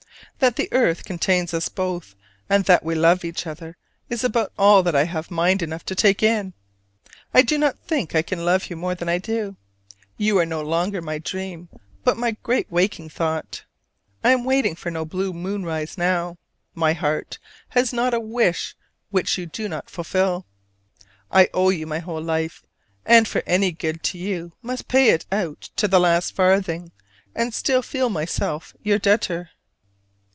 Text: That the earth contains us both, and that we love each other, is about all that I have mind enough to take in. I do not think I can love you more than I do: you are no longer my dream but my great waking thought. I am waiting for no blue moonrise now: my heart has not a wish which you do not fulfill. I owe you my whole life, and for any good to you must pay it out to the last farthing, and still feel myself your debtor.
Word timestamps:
That 0.37 0.55
the 0.55 0.69
earth 0.71 1.05
contains 1.05 1.53
us 1.53 1.69
both, 1.69 2.15
and 2.49 2.65
that 2.65 2.83
we 2.83 2.95
love 2.95 3.23
each 3.23 3.45
other, 3.45 3.77
is 4.09 4.23
about 4.23 4.51
all 4.57 4.81
that 4.81 4.95
I 4.95 5.03
have 5.03 5.29
mind 5.29 5.61
enough 5.61 5.85
to 5.85 5.93
take 5.93 6.23
in. 6.23 6.53
I 7.31 7.43
do 7.43 7.59
not 7.59 7.77
think 7.77 8.15
I 8.15 8.23
can 8.23 8.43
love 8.43 8.67
you 8.71 8.75
more 8.75 8.95
than 8.95 9.07
I 9.07 9.19
do: 9.19 9.55
you 10.17 10.39
are 10.39 10.45
no 10.47 10.63
longer 10.63 10.99
my 10.99 11.19
dream 11.19 11.69
but 12.03 12.17
my 12.17 12.31
great 12.41 12.71
waking 12.71 13.07
thought. 13.09 13.65
I 14.23 14.31
am 14.31 14.43
waiting 14.43 14.73
for 14.75 14.89
no 14.89 15.05
blue 15.05 15.31
moonrise 15.31 15.95
now: 15.95 16.39
my 16.73 16.93
heart 16.93 17.37
has 17.69 17.93
not 17.93 18.15
a 18.15 18.19
wish 18.19 18.75
which 19.11 19.37
you 19.37 19.45
do 19.45 19.69
not 19.69 19.91
fulfill. 19.91 20.47
I 21.31 21.51
owe 21.53 21.69
you 21.69 21.85
my 21.85 21.99
whole 21.99 22.21
life, 22.23 22.63
and 23.05 23.27
for 23.27 23.43
any 23.45 23.71
good 23.71 24.01
to 24.05 24.17
you 24.17 24.53
must 24.63 24.87
pay 24.87 25.09
it 25.11 25.27
out 25.31 25.69
to 25.75 25.87
the 25.87 25.99
last 25.99 26.33
farthing, 26.35 26.91
and 27.35 27.53
still 27.53 27.83
feel 27.83 28.09
myself 28.09 28.73
your 28.81 28.97
debtor. 28.97 29.51